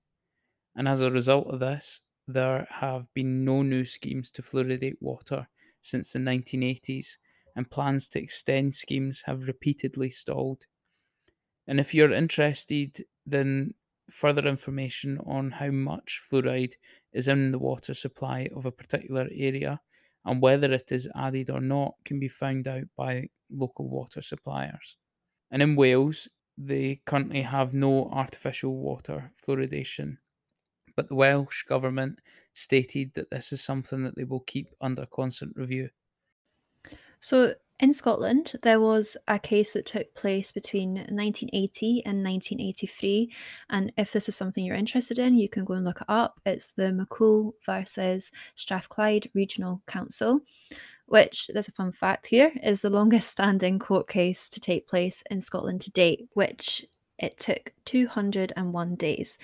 And 0.76 0.88
as 0.88 1.02
a 1.02 1.12
result 1.12 1.48
of 1.48 1.60
this, 1.60 2.02
there 2.28 2.68
have 2.70 3.12
been 3.14 3.44
no 3.44 3.62
new 3.62 3.86
schemes 3.86 4.32
to 4.32 4.42
fluoridate 4.42 4.98
water 5.02 5.48
since 5.82 6.14
the 6.14 6.20
1980s, 6.20 7.18
and 7.58 7.70
plans 7.70 8.08
to 8.10 8.22
extend 8.22 8.74
schemes 8.76 9.24
have 9.26 9.48
repeatedly 9.48 10.12
stalled. 10.12 10.66
And 11.68 11.80
if 11.80 11.94
you're 11.94 12.14
interested, 12.14 13.04
then 13.26 13.74
further 14.10 14.48
information 14.48 15.20
on 15.26 15.52
how 15.52 15.72
much 15.72 16.22
fluoride 16.32 16.76
is 17.12 17.28
in 17.28 17.52
the 17.52 17.60
water 17.60 17.94
supply 17.94 18.48
of 18.56 18.66
a 18.66 18.72
particular 18.72 19.28
area 19.34 19.82
and 20.24 20.42
whether 20.42 20.72
it 20.72 20.92
is 20.92 21.10
added 21.16 21.50
or 21.50 21.60
not 21.60 21.96
can 22.06 22.20
be 22.20 22.28
found 22.28 22.68
out 22.68 22.84
by 22.96 23.28
local 23.50 23.90
water 23.90 24.22
suppliers. 24.22 24.98
And 25.52 25.62
in 25.62 25.76
Wales, 25.76 26.30
they 26.58 27.02
currently 27.06 27.42
have 27.42 27.74
no 27.74 28.10
artificial 28.12 28.78
water 28.78 29.32
fluoridation, 29.44 30.18
but 30.96 31.10
the 31.10 31.16
Welsh 31.16 31.64
Government 31.64 32.20
stated 32.54 33.14
that 33.16 33.30
this 33.30 33.52
is 33.52 33.62
something 33.62 34.04
that 34.04 34.16
they 34.16 34.26
will 34.26 34.42
keep 34.42 34.70
under 34.82 35.06
constant 35.06 35.56
review. 35.56 35.90
So, 37.20 37.56
in 37.80 37.94
Scotland, 37.94 38.54
there 38.64 38.80
was 38.80 39.18
a 39.28 39.38
case 39.38 39.74
that 39.74 39.86
took 39.86 40.12
place 40.16 40.52
between 40.52 40.96
1980 40.96 42.02
and 42.06 42.24
1983. 42.24 43.32
And 43.70 43.92
if 43.98 44.12
this 44.12 44.28
is 44.28 44.36
something 44.36 44.66
you're 44.66 44.76
interested 44.76 45.20
in, 45.20 45.38
you 45.38 45.48
can 45.48 45.64
go 45.64 45.76
and 45.76 45.86
look 45.86 46.02
it 46.02 46.08
up. 46.10 46.40
It's 46.44 46.72
the 46.72 46.86
McCool 46.86 47.52
versus 47.64 48.32
Strathclyde 48.56 49.30
Regional 49.36 49.84
Council, 49.86 50.42
which, 51.06 51.52
there's 51.54 51.68
a 51.68 51.72
fun 51.72 51.92
fact 51.92 52.26
here, 52.26 52.52
is 52.64 52.82
the 52.82 52.90
longest 52.90 53.30
standing 53.30 53.78
court 53.78 54.08
case 54.08 54.50
to 54.50 54.60
take 54.60 54.88
place 54.88 55.24
in 55.30 55.40
Scotland 55.40 55.82
to 55.82 55.92
date, 55.92 56.28
which 56.34 56.84
it 57.20 57.38
took 57.38 57.74
201 57.86 58.96
days. 58.96 59.38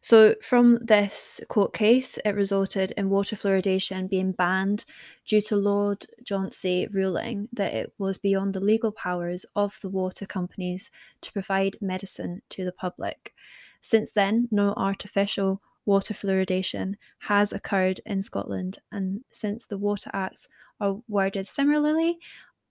So, 0.00 0.36
from 0.40 0.78
this 0.80 1.40
court 1.48 1.72
case, 1.72 2.18
it 2.24 2.34
resulted 2.34 2.92
in 2.92 3.10
water 3.10 3.36
fluoridation 3.36 4.08
being 4.08 4.32
banned 4.32 4.84
due 5.26 5.40
to 5.42 5.56
Lord 5.56 6.06
Jauncey 6.24 6.86
ruling 6.92 7.48
that 7.52 7.74
it 7.74 7.92
was 7.98 8.16
beyond 8.16 8.54
the 8.54 8.60
legal 8.60 8.92
powers 8.92 9.44
of 9.56 9.78
the 9.82 9.88
water 9.88 10.24
companies 10.24 10.90
to 11.22 11.32
provide 11.32 11.76
medicine 11.80 12.42
to 12.50 12.64
the 12.64 12.72
public. 12.72 13.34
Since 13.80 14.12
then, 14.12 14.48
no 14.50 14.72
artificial 14.76 15.60
water 15.84 16.14
fluoridation 16.14 16.94
has 17.20 17.52
occurred 17.52 18.00
in 18.06 18.22
Scotland, 18.22 18.78
and 18.92 19.24
since 19.30 19.66
the 19.66 19.78
Water 19.78 20.10
Acts 20.12 20.48
are 20.80 21.00
worded 21.08 21.46
similarly, 21.46 22.18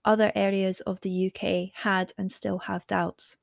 other 0.04 0.32
areas 0.34 0.80
of 0.80 1.00
the 1.00 1.26
UK 1.26 1.70
had 1.74 2.12
and 2.16 2.30
still 2.30 2.58
have 2.58 2.86
doubts. 2.86 3.36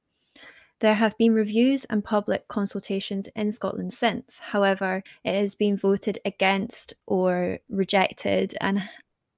There 0.85 0.93
have 0.93 1.17
been 1.17 1.33
reviews 1.33 1.85
and 1.85 2.03
public 2.03 2.47
consultations 2.47 3.27
in 3.35 3.51
Scotland 3.51 3.91
since. 3.91 4.37
However, 4.37 5.01
it 5.23 5.33
has 5.33 5.55
been 5.55 5.77
voted 5.77 6.19
against 6.23 6.93
or 7.07 7.57
rejected, 7.69 8.53
and 8.61 8.87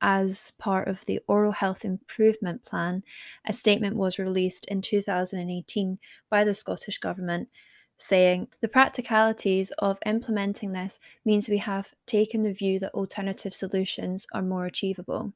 as 0.01 0.51
part 0.59 0.89
of 0.89 1.05
the 1.05 1.21
Oral 1.25 1.53
Health 1.53 1.85
Improvement 1.85 2.65
Plan, 2.65 3.01
a 3.45 3.53
statement 3.53 3.95
was 3.95 4.19
released 4.19 4.65
in 4.65 4.81
2018 4.81 5.97
by 6.29 6.43
the 6.43 6.53
Scottish 6.53 6.97
Government 6.97 7.47
saying 7.97 8.49
the 8.59 8.67
practicalities 8.67 9.71
of 9.79 9.99
implementing 10.05 10.73
this 10.73 10.99
means 11.23 11.47
we 11.47 11.59
have 11.59 11.93
taken 12.05 12.43
the 12.43 12.51
view 12.51 12.77
that 12.79 12.93
alternative 12.93 13.53
solutions 13.53 14.27
are 14.33 14.41
more 14.41 14.65
achievable. 14.65 15.31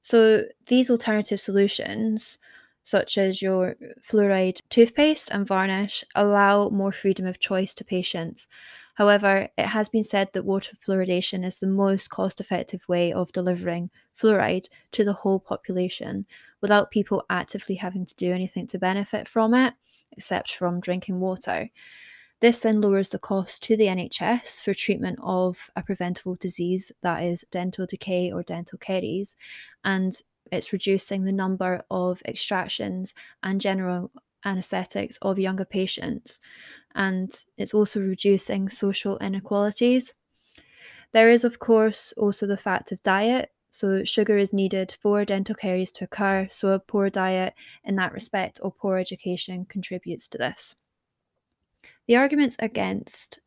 So, 0.00 0.44
these 0.64 0.88
alternative 0.88 1.40
solutions 1.40 2.38
such 2.86 3.18
as 3.18 3.42
your 3.42 3.74
fluoride 4.00 4.60
toothpaste 4.70 5.28
and 5.32 5.44
varnish, 5.44 6.04
allow 6.14 6.68
more 6.68 6.92
freedom 6.92 7.26
of 7.26 7.40
choice 7.40 7.74
to 7.74 7.84
patients. 7.84 8.46
However, 8.94 9.48
it 9.58 9.66
has 9.66 9.88
been 9.88 10.04
said 10.04 10.28
that 10.32 10.44
water 10.44 10.76
fluoridation 10.76 11.44
is 11.44 11.56
the 11.56 11.66
most 11.66 12.10
cost 12.10 12.40
effective 12.40 12.82
way 12.86 13.12
of 13.12 13.32
delivering 13.32 13.90
fluoride 14.16 14.68
to 14.92 15.02
the 15.02 15.14
whole 15.14 15.40
population 15.40 16.26
without 16.60 16.92
people 16.92 17.24
actively 17.28 17.74
having 17.74 18.06
to 18.06 18.14
do 18.14 18.32
anything 18.32 18.68
to 18.68 18.78
benefit 18.78 19.26
from 19.26 19.52
it, 19.52 19.74
except 20.12 20.54
from 20.54 20.78
drinking 20.78 21.18
water. 21.18 21.68
This 22.38 22.60
then 22.60 22.80
lowers 22.80 23.08
the 23.08 23.18
cost 23.18 23.64
to 23.64 23.76
the 23.76 23.86
NHS 23.86 24.62
for 24.62 24.74
treatment 24.74 25.18
of 25.24 25.72
a 25.74 25.82
preventable 25.82 26.36
disease 26.36 26.92
that 27.02 27.24
is 27.24 27.44
dental 27.50 27.84
decay 27.84 28.30
or 28.30 28.44
dental 28.44 28.78
caries, 28.78 29.34
and 29.84 30.22
it's 30.52 30.72
reducing 30.72 31.24
the 31.24 31.32
number 31.32 31.84
of 31.90 32.22
extractions 32.26 33.14
and 33.42 33.60
general 33.60 34.10
anesthetics 34.44 35.18
of 35.22 35.38
younger 35.38 35.64
patients, 35.64 36.40
and 36.94 37.44
it's 37.58 37.74
also 37.74 38.00
reducing 38.00 38.68
social 38.68 39.18
inequalities. 39.18 40.14
There 41.12 41.30
is, 41.30 41.44
of 41.44 41.58
course, 41.58 42.12
also 42.16 42.46
the 42.46 42.56
fact 42.56 42.92
of 42.92 43.02
diet. 43.02 43.50
So, 43.70 44.04
sugar 44.04 44.38
is 44.38 44.52
needed 44.52 44.96
for 45.00 45.24
dental 45.24 45.54
caries 45.54 45.92
to 45.92 46.04
occur, 46.04 46.48
so 46.50 46.68
a 46.68 46.80
poor 46.80 47.10
diet 47.10 47.54
in 47.84 47.96
that 47.96 48.12
respect 48.12 48.58
or 48.62 48.72
poor 48.72 48.96
education 48.96 49.66
contributes 49.66 50.28
to 50.28 50.38
this. 50.38 50.76
The 52.06 52.16
arguments 52.16 52.56
against 52.58 53.40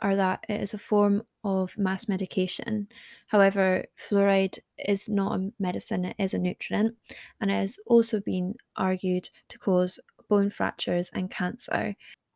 are 0.00 0.16
that 0.16 0.44
it 0.48 0.60
is 0.60 0.74
a 0.74 0.78
form 0.78 1.22
of 1.44 1.76
mass 1.78 2.08
medication. 2.08 2.88
However, 3.28 3.84
fluoride 3.96 4.58
is 4.78 5.08
not 5.08 5.38
a 5.38 5.52
medicine, 5.58 6.04
it 6.04 6.16
is 6.18 6.34
a 6.34 6.38
nutrient, 6.38 6.94
and 7.40 7.50
it 7.50 7.54
has 7.54 7.78
also 7.86 8.20
been 8.20 8.54
argued 8.76 9.28
to 9.48 9.58
cause 9.58 9.98
bone 10.28 10.50
fractures 10.50 11.10
and 11.14 11.30
cancer, 11.30 11.94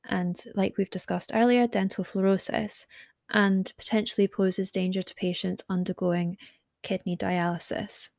and 0.09 0.43
like 0.55 0.77
we've 0.79 0.91
discussed 0.91 1.33
earlier, 1.35 1.67
dental 1.67 2.05
fluorosis, 2.05 2.87
and 3.31 3.73
potentially 3.79 4.27
poses 4.29 4.71
danger 4.71 5.03
to 5.03 5.15
patients 5.15 5.65
undergoing 5.69 6.37
kidney 6.83 7.17
dialysis. 7.17 8.11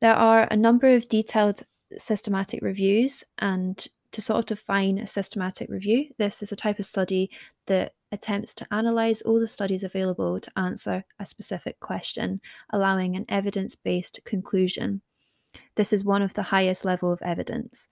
There 0.00 0.14
are 0.14 0.46
a 0.50 0.56
number 0.56 0.94
of 0.94 1.08
detailed 1.08 1.62
systematic 1.96 2.62
reviews 2.62 3.24
and 3.38 3.86
to 4.12 4.20
sort 4.20 4.38
of 4.38 4.46
define 4.46 4.98
a 4.98 5.06
systematic 5.06 5.68
review. 5.68 6.06
This 6.18 6.42
is 6.42 6.52
a 6.52 6.56
type 6.56 6.78
of 6.78 6.86
study 6.86 7.30
that 7.66 7.94
attempts 8.14 8.54
to 8.54 8.66
analyse 8.70 9.20
all 9.22 9.38
the 9.38 9.46
studies 9.46 9.84
available 9.84 10.40
to 10.40 10.50
answer 10.56 11.04
a 11.18 11.26
specific 11.26 11.78
question, 11.80 12.40
allowing 12.70 13.16
an 13.16 13.26
evidence 13.28 13.74
based 13.74 14.20
conclusion. 14.24 15.02
This 15.74 15.92
is 15.92 16.04
one 16.04 16.22
of 16.22 16.32
the 16.34 16.42
highest 16.42 16.84
level 16.84 17.12
of 17.12 17.20
evidence. 17.22 17.88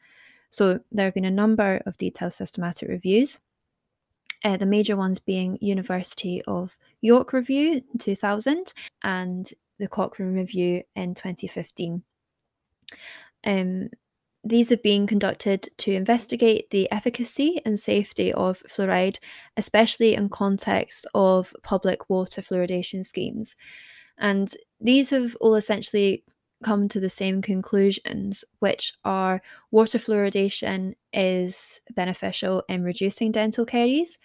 So 0.50 0.80
there 0.90 1.06
have 1.06 1.14
been 1.14 1.24
a 1.24 1.30
number 1.30 1.82
of 1.86 1.96
detailed 1.98 2.32
systematic 2.32 2.88
reviews. 2.88 3.40
Uh, 4.44 4.56
the 4.56 4.66
major 4.66 4.96
ones 4.96 5.18
being 5.18 5.58
University 5.60 6.42
of 6.46 6.76
York 7.00 7.32
Review 7.32 7.82
in 7.92 7.98
2000 7.98 8.72
and 9.02 9.52
the 9.78 9.88
Cochrane 9.88 10.34
Review 10.34 10.82
in 10.96 11.14
2015. 11.14 12.02
Um, 13.44 13.90
these 14.44 14.70
have 14.70 14.82
been 14.82 15.06
conducted 15.06 15.68
to 15.78 15.92
investigate 15.92 16.70
the 16.70 16.90
efficacy 16.90 17.60
and 17.64 17.78
safety 17.78 18.32
of 18.32 18.62
fluoride, 18.68 19.18
especially 19.56 20.14
in 20.14 20.28
context 20.28 21.06
of 21.14 21.54
public 21.62 22.10
water 22.10 22.42
fluoridation 22.42 23.06
schemes. 23.06 23.56
And 24.18 24.52
these 24.80 25.10
have 25.10 25.36
all 25.40 25.54
essentially 25.54 26.24
come 26.64 26.88
to 26.88 27.00
the 27.00 27.10
same 27.10 27.40
conclusions, 27.42 28.44
which 28.58 28.94
are 29.04 29.42
water 29.70 29.98
fluoridation 29.98 30.94
is 31.12 31.80
beneficial 31.94 32.62
in 32.68 32.82
reducing 32.82 33.32
dental 33.32 33.64
caries, 33.64 34.18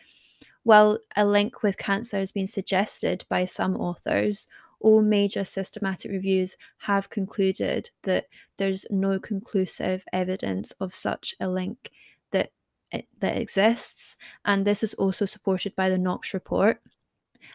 while 0.63 0.99
a 1.15 1.25
link 1.25 1.61
with 1.63 1.77
cancer 1.77 2.17
has 2.17 2.31
been 2.31 2.47
suggested 2.47 3.23
by 3.29 3.45
some 3.45 3.75
authors 3.75 4.47
all 4.79 5.01
major 5.01 5.43
systematic 5.43 6.11
reviews 6.11 6.55
have 6.77 7.09
concluded 7.09 7.89
that 8.03 8.25
there's 8.57 8.85
no 8.89 9.19
conclusive 9.19 10.03
evidence 10.13 10.71
of 10.79 10.93
such 10.93 11.33
a 11.39 11.47
link 11.47 11.91
that 12.31 12.51
eh, 12.91 13.01
that 13.19 13.37
exists, 13.37 14.17
and 14.45 14.65
this 14.65 14.83
is 14.83 14.93
also 14.95 15.25
supported 15.25 15.75
by 15.75 15.89
the 15.89 15.97
Knox 15.97 16.33
report. 16.33 16.81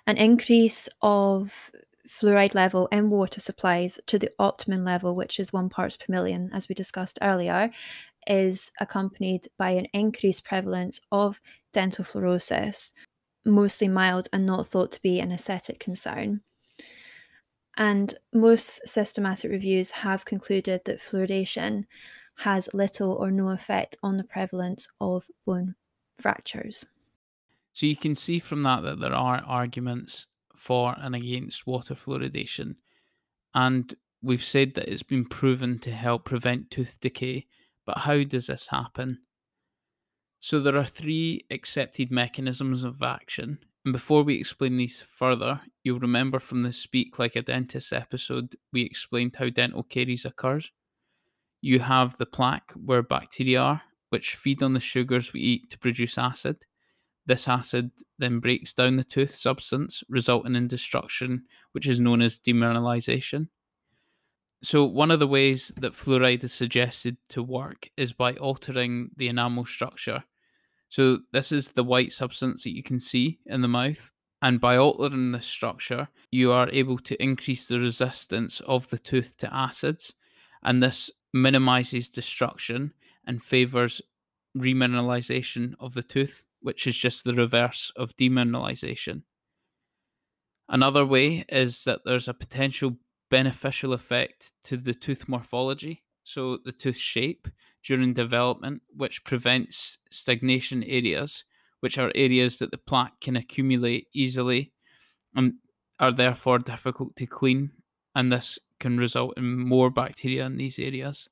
An 0.06 0.16
increase 0.16 0.88
of 1.02 1.70
fluoride 2.08 2.54
level 2.54 2.88
in 2.88 3.10
water 3.10 3.40
supplies 3.40 3.98
to 4.06 4.18
the 4.18 4.30
optimum 4.38 4.84
level, 4.84 5.14
which 5.14 5.38
is 5.38 5.52
one 5.52 5.68
parts 5.68 5.96
per 5.96 6.06
million, 6.08 6.50
as 6.52 6.68
we 6.68 6.74
discussed 6.74 7.18
earlier, 7.22 7.70
is 8.26 8.72
accompanied 8.80 9.48
by 9.58 9.70
an 9.70 9.86
increased 9.92 10.44
prevalence 10.44 11.00
of 11.10 11.40
dental 11.72 12.04
fluorosis, 12.04 12.92
mostly 13.44 13.88
mild 13.88 14.28
and 14.32 14.46
not 14.46 14.66
thought 14.66 14.92
to 14.92 15.02
be 15.02 15.20
an 15.20 15.32
aesthetic 15.32 15.78
concern. 15.80 16.40
And 17.76 18.14
most 18.32 18.86
systematic 18.86 19.50
reviews 19.50 19.90
have 19.90 20.24
concluded 20.24 20.82
that 20.84 21.00
fluoridation 21.00 21.84
has 22.36 22.68
little 22.74 23.12
or 23.12 23.30
no 23.30 23.48
effect 23.48 23.96
on 24.02 24.16
the 24.16 24.24
prevalence 24.24 24.88
of 25.00 25.26
bone 25.46 25.74
fractures. 26.20 26.86
So 27.72 27.86
you 27.86 27.96
can 27.96 28.14
see 28.14 28.38
from 28.38 28.62
that 28.64 28.82
that 28.82 29.00
there 29.00 29.14
are 29.14 29.42
arguments 29.46 30.26
for 30.54 30.94
and 30.98 31.14
against 31.14 31.66
water 31.66 31.94
fluoridation. 31.94 32.76
And 33.54 33.94
we've 34.22 34.44
said 34.44 34.74
that 34.74 34.88
it's 34.88 35.02
been 35.02 35.24
proven 35.24 35.78
to 35.80 35.90
help 35.90 36.24
prevent 36.24 36.70
tooth 36.70 36.98
decay. 37.00 37.46
But 37.84 37.98
how 37.98 38.22
does 38.24 38.46
this 38.46 38.68
happen? 38.68 39.18
So 40.40 40.60
there 40.60 40.76
are 40.76 40.84
three 40.84 41.46
accepted 41.50 42.10
mechanisms 42.10 42.84
of 42.84 43.02
action. 43.02 43.58
And 43.84 43.92
before 43.92 44.22
we 44.22 44.36
explain 44.36 44.76
these 44.76 45.04
further, 45.16 45.60
you'll 45.82 45.98
remember 45.98 46.38
from 46.38 46.62
the 46.62 46.72
Speak 46.72 47.18
Like 47.18 47.34
a 47.34 47.42
Dentist 47.42 47.92
episode, 47.92 48.56
we 48.72 48.82
explained 48.82 49.36
how 49.36 49.48
dental 49.48 49.82
caries 49.82 50.24
occurs. 50.24 50.70
You 51.60 51.80
have 51.80 52.16
the 52.16 52.26
plaque, 52.26 52.72
where 52.76 53.02
bacteria 53.02 53.60
are, 53.60 53.82
which 54.10 54.36
feed 54.36 54.62
on 54.62 54.74
the 54.74 54.80
sugars 54.80 55.32
we 55.32 55.40
eat 55.40 55.70
to 55.70 55.78
produce 55.78 56.16
acid. 56.16 56.64
This 57.26 57.48
acid 57.48 57.90
then 58.18 58.40
breaks 58.40 58.72
down 58.72 58.96
the 58.96 59.04
tooth 59.04 59.36
substance, 59.36 60.02
resulting 60.08 60.54
in 60.54 60.68
destruction, 60.68 61.44
which 61.72 61.86
is 61.86 62.00
known 62.00 62.20
as 62.20 62.38
demineralization. 62.38 63.48
So, 64.64 64.84
one 64.84 65.10
of 65.10 65.18
the 65.18 65.26
ways 65.26 65.72
that 65.76 65.94
fluoride 65.94 66.44
is 66.44 66.52
suggested 66.52 67.16
to 67.30 67.42
work 67.42 67.88
is 67.96 68.12
by 68.12 68.34
altering 68.34 69.10
the 69.16 69.28
enamel 69.28 69.64
structure. 69.64 70.22
So, 70.92 71.20
this 71.32 71.52
is 71.52 71.70
the 71.70 71.84
white 71.84 72.12
substance 72.12 72.64
that 72.64 72.76
you 72.76 72.82
can 72.82 73.00
see 73.00 73.38
in 73.46 73.62
the 73.62 73.68
mouth. 73.68 74.10
And 74.42 74.60
by 74.60 74.76
altering 74.76 75.32
this 75.32 75.46
structure, 75.46 76.08
you 76.30 76.52
are 76.52 76.68
able 76.70 76.98
to 76.98 77.22
increase 77.22 77.64
the 77.64 77.80
resistance 77.80 78.60
of 78.66 78.90
the 78.90 78.98
tooth 78.98 79.38
to 79.38 79.54
acids. 79.54 80.12
And 80.62 80.82
this 80.82 81.10
minimizes 81.32 82.10
destruction 82.10 82.92
and 83.26 83.42
favors 83.42 84.02
remineralization 84.54 85.76
of 85.80 85.94
the 85.94 86.02
tooth, 86.02 86.44
which 86.60 86.86
is 86.86 86.94
just 86.94 87.24
the 87.24 87.32
reverse 87.32 87.90
of 87.96 88.14
demineralization. 88.18 89.22
Another 90.68 91.06
way 91.06 91.46
is 91.48 91.84
that 91.84 92.00
there's 92.04 92.28
a 92.28 92.34
potential 92.34 92.98
beneficial 93.30 93.94
effect 93.94 94.52
to 94.64 94.76
the 94.76 94.92
tooth 94.92 95.26
morphology, 95.26 96.02
so 96.24 96.58
the 96.64 96.72
tooth 96.72 96.96
shape 96.96 97.48
during 97.84 98.14
development, 98.14 98.82
which 98.96 99.24
prevents 99.24 99.98
stagnation 100.10 100.82
areas, 100.84 101.44
which 101.80 101.98
are 101.98 102.12
areas 102.14 102.58
that 102.58 102.70
the 102.70 102.78
plaque 102.78 103.20
can 103.20 103.36
accumulate 103.36 104.06
easily 104.12 104.72
and 105.34 105.54
are 105.98 106.12
therefore 106.12 106.58
difficult 106.58 107.16
to 107.16 107.26
clean, 107.26 107.70
and 108.14 108.32
this 108.32 108.58
can 108.78 108.98
result 108.98 109.34
in 109.36 109.58
more 109.58 109.90
bacteria 109.90 110.46
in 110.46 110.56
these 110.56 110.78
areas. 110.78 111.28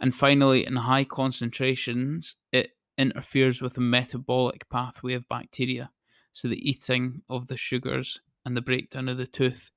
And 0.00 0.14
finally, 0.14 0.64
in 0.66 0.76
high 0.76 1.04
concentrations, 1.04 2.36
it 2.52 2.70
interferes 2.96 3.60
with 3.60 3.74
the 3.74 3.80
metabolic 3.80 4.68
pathway 4.68 5.14
of 5.14 5.28
bacteria, 5.28 5.90
so 6.32 6.48
the 6.48 6.68
eating 6.68 7.22
of 7.28 7.46
the 7.48 7.56
sugars 7.56 8.20
and 8.44 8.56
the 8.56 8.62
breakdown 8.62 9.08
of 9.08 9.18
the 9.18 9.26
tooth. 9.26 9.70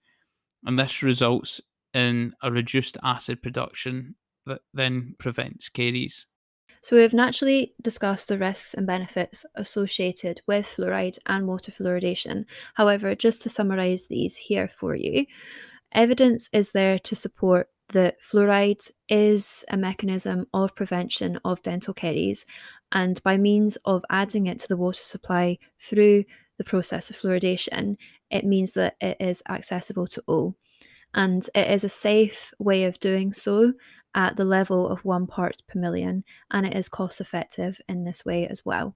And 0.63 0.77
this 0.77 1.01
results 1.01 1.61
in 1.93 2.33
a 2.41 2.51
reduced 2.51 2.98
acid 3.03 3.41
production 3.41 4.15
that 4.45 4.62
then 4.74 5.15
prevents 5.19 5.69
caries. 5.69 6.25
So, 6.83 6.95
we've 6.95 7.13
naturally 7.13 7.75
discussed 7.83 8.27
the 8.27 8.39
risks 8.39 8.74
and 8.74 8.88
benefits 8.88 9.45
associated 9.53 10.41
with 10.48 10.65
fluoride 10.65 11.19
and 11.27 11.48
water 11.48 11.71
fluoridation. 11.71 12.45
However, 12.74 13.13
just 13.13 13.41
to 13.43 13.50
summarise 13.50 14.07
these 14.07 14.35
here 14.35 14.68
for 14.68 14.96
you, 14.96 15.27
evidence 15.92 16.50
is 16.51 16.72
there 16.72 16.98
to 16.98 17.15
support 17.15 17.68
that 17.89 18.18
fluoride 18.22 18.89
is 19.09 19.63
a 19.70 19.77
mechanism 19.77 20.48
of 20.53 20.75
prevention 20.75 21.39
of 21.46 21.61
dental 21.61 21.94
caries, 21.94 22.46
and 22.92 23.22
by 23.24 23.37
means 23.37 23.77
of 23.85 24.03
adding 24.09 24.48
it 24.48 24.59
to 24.59 24.68
the 24.68 24.77
water 24.77 25.03
supply 25.03 25.57
through 25.79 26.24
the 26.57 26.63
process 26.63 27.09
of 27.09 27.15
fluoridation, 27.15 27.96
it 28.29 28.46
means 28.46 28.74
that 28.74 28.96
it 29.01 29.18
is 29.20 29.44
accessible 29.50 30.07
to 30.07 30.24
all. 30.27 30.55
And 31.13 31.47
it 31.53 31.69
is 31.69 31.83
a 31.83 31.89
safe 31.89 32.53
way 32.59 32.85
of 32.85 33.00
doing 33.00 33.33
so 33.33 33.74
at 34.15 34.35
the 34.35 34.45
level 34.45 34.87
of 34.87 35.05
one 35.05 35.27
part 35.27 35.61
per 35.67 35.79
million, 35.79 36.24
and 36.51 36.65
it 36.65 36.75
is 36.75 36.89
cost 36.89 37.21
effective 37.21 37.79
in 37.87 38.03
this 38.03 38.25
way 38.25 38.47
as 38.47 38.65
well. 38.65 38.95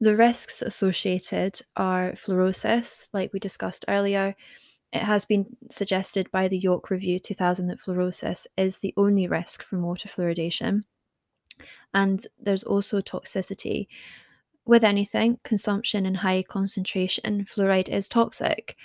The 0.00 0.16
risks 0.16 0.60
associated 0.62 1.60
are 1.76 2.12
fluorosis, 2.12 3.08
like 3.12 3.32
we 3.32 3.38
discussed 3.38 3.84
earlier, 3.88 4.34
it 4.94 5.02
has 5.02 5.24
been 5.24 5.56
suggested 5.72 6.30
by 6.30 6.46
the 6.46 6.56
York 6.56 6.88
Review 6.88 7.18
2000 7.18 7.66
that 7.66 7.80
fluorosis 7.80 8.46
is 8.56 8.78
the 8.78 8.94
only 8.96 9.26
risk 9.26 9.60
from 9.60 9.82
water 9.82 10.08
fluoridation. 10.08 10.84
And 11.92 12.24
there's 12.38 12.62
also 12.62 13.00
toxicity. 13.00 13.88
With 14.64 14.84
anything, 14.84 15.40
consumption 15.42 16.06
in 16.06 16.14
high 16.14 16.44
concentration, 16.44 17.44
fluoride 17.44 17.88
is 17.88 18.08
toxic. 18.08 18.76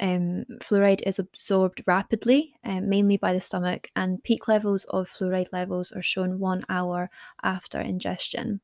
Um, 0.00 0.46
fluoride 0.60 1.02
is 1.06 1.18
absorbed 1.18 1.82
rapidly, 1.86 2.54
um, 2.64 2.88
mainly 2.88 3.18
by 3.18 3.34
the 3.34 3.40
stomach, 3.40 3.90
and 3.94 4.24
peak 4.24 4.48
levels 4.48 4.84
of 4.86 5.10
fluoride 5.10 5.52
levels 5.52 5.92
are 5.92 6.02
shown 6.02 6.38
one 6.38 6.64
hour 6.70 7.10
after 7.42 7.78
ingestion. 7.78 8.60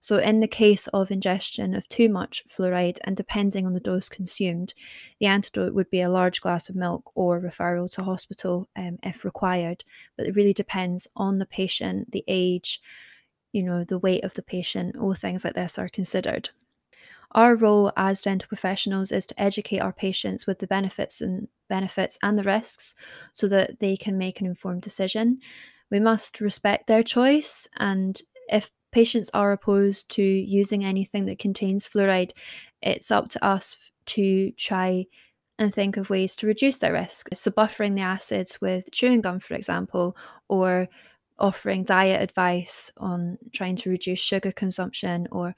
So, 0.00 0.16
in 0.16 0.40
the 0.40 0.48
case 0.48 0.88
of 0.88 1.12
ingestion 1.12 1.74
of 1.74 1.88
too 1.88 2.08
much 2.08 2.42
fluoride 2.48 2.98
and 3.04 3.16
depending 3.16 3.66
on 3.66 3.74
the 3.74 3.80
dose 3.80 4.08
consumed, 4.08 4.74
the 5.20 5.26
antidote 5.26 5.74
would 5.74 5.90
be 5.90 6.00
a 6.00 6.10
large 6.10 6.40
glass 6.40 6.68
of 6.68 6.74
milk 6.74 7.12
or 7.14 7.40
referral 7.40 7.88
to 7.92 8.02
hospital 8.02 8.68
um, 8.74 8.98
if 9.04 9.24
required. 9.24 9.84
But 10.16 10.26
it 10.26 10.34
really 10.34 10.54
depends 10.54 11.06
on 11.14 11.38
the 11.38 11.46
patient, 11.46 12.10
the 12.10 12.24
age, 12.26 12.80
you 13.52 13.62
know, 13.62 13.84
the 13.84 13.98
weight 13.98 14.24
of 14.24 14.34
the 14.34 14.42
patient, 14.42 14.96
all 14.96 15.14
things 15.14 15.44
like 15.44 15.54
this 15.54 15.78
are 15.78 15.88
considered. 15.88 16.50
Our 17.32 17.56
role 17.56 17.92
as 17.96 18.22
dental 18.22 18.48
professionals 18.48 19.10
is 19.10 19.26
to 19.26 19.42
educate 19.42 19.80
our 19.80 19.92
patients 19.92 20.46
with 20.46 20.58
the 20.58 20.66
benefits 20.66 21.20
and 21.20 21.48
benefits 21.68 22.18
and 22.22 22.38
the 22.38 22.42
risks 22.44 22.94
so 23.32 23.48
that 23.48 23.80
they 23.80 23.96
can 23.96 24.18
make 24.18 24.40
an 24.40 24.46
informed 24.46 24.82
decision. 24.82 25.38
We 25.90 26.00
must 26.00 26.40
respect 26.40 26.86
their 26.86 27.02
choice 27.02 27.66
and 27.78 28.20
if 28.48 28.70
patients 28.92 29.30
are 29.32 29.52
opposed 29.52 30.10
to 30.10 30.22
using 30.22 30.84
anything 30.84 31.24
that 31.26 31.38
contains 31.38 31.88
fluoride, 31.88 32.32
it's 32.82 33.10
up 33.10 33.28
to 33.30 33.44
us 33.44 33.76
to 34.04 34.52
try 34.52 35.06
and 35.58 35.72
think 35.72 35.96
of 35.96 36.10
ways 36.10 36.36
to 36.36 36.46
reduce 36.46 36.78
their 36.78 36.92
risk. 36.92 37.28
So, 37.34 37.50
buffering 37.50 37.94
the 37.94 38.02
acids 38.02 38.60
with 38.60 38.90
chewing 38.90 39.20
gum, 39.20 39.38
for 39.38 39.54
example, 39.54 40.16
or 40.48 40.88
offering 41.38 41.84
diet 41.84 42.22
advice 42.22 42.90
on 42.98 43.38
trying 43.52 43.76
to 43.76 43.90
reduce 43.90 44.18
sugar 44.18 44.52
consumption 44.52 45.28
or 45.32 45.54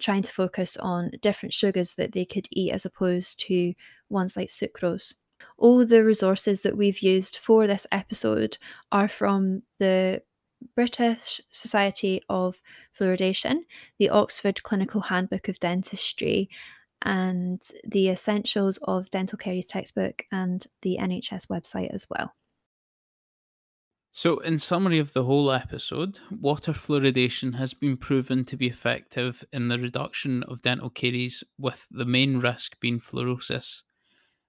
trying 0.00 0.22
to 0.22 0.32
focus 0.32 0.76
on 0.76 1.10
different 1.20 1.52
sugars 1.52 1.94
that 1.94 2.12
they 2.12 2.24
could 2.24 2.46
eat 2.50 2.72
as 2.72 2.84
opposed 2.84 3.40
to 3.46 3.74
ones 4.08 4.36
like 4.36 4.48
sucrose. 4.48 5.14
All 5.58 5.84
the 5.84 6.04
resources 6.04 6.62
that 6.62 6.76
we've 6.76 7.00
used 7.00 7.36
for 7.36 7.66
this 7.66 7.86
episode 7.92 8.58
are 8.92 9.08
from 9.08 9.62
the 9.78 10.22
British 10.74 11.40
Society 11.50 12.22
of 12.28 12.60
Fluoridation, 12.98 13.60
the 13.98 14.10
Oxford 14.10 14.62
Clinical 14.62 15.00
Handbook 15.00 15.48
of 15.48 15.58
Dentistry, 15.60 16.48
and 17.02 17.62
the 17.84 18.08
Essentials 18.08 18.78
of 18.82 19.10
Dental 19.10 19.36
Caries 19.38 19.66
textbook 19.66 20.24
and 20.32 20.66
the 20.82 20.96
NHS 21.00 21.46
website 21.48 21.92
as 21.92 22.06
well. 22.08 22.34
So, 24.18 24.38
in 24.38 24.58
summary 24.58 24.98
of 24.98 25.12
the 25.12 25.24
whole 25.24 25.52
episode, 25.52 26.20
water 26.30 26.72
fluoridation 26.72 27.56
has 27.56 27.74
been 27.74 27.98
proven 27.98 28.46
to 28.46 28.56
be 28.56 28.66
effective 28.66 29.44
in 29.52 29.68
the 29.68 29.78
reduction 29.78 30.42
of 30.44 30.62
dental 30.62 30.88
caries, 30.88 31.44
with 31.58 31.86
the 31.90 32.06
main 32.06 32.38
risk 32.38 32.80
being 32.80 32.98
fluorosis. 32.98 33.82